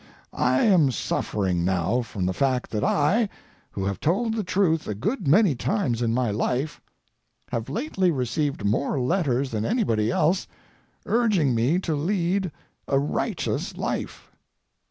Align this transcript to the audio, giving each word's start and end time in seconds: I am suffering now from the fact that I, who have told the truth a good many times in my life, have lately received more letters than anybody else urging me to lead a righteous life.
I 0.33 0.63
am 0.63 0.89
suffering 0.89 1.63
now 1.63 2.01
from 2.01 2.25
the 2.25 2.33
fact 2.33 2.71
that 2.71 2.83
I, 2.83 3.29
who 3.69 3.85
have 3.85 3.99
told 3.99 4.33
the 4.33 4.43
truth 4.43 4.87
a 4.87 4.95
good 4.95 5.27
many 5.27 5.53
times 5.53 6.01
in 6.01 6.11
my 6.11 6.31
life, 6.31 6.81
have 7.51 7.69
lately 7.69 8.09
received 8.09 8.65
more 8.65 8.99
letters 8.99 9.51
than 9.51 9.63
anybody 9.63 10.09
else 10.09 10.47
urging 11.05 11.53
me 11.53 11.77
to 11.81 11.93
lead 11.95 12.51
a 12.87 12.97
righteous 12.97 13.77
life. 13.77 14.31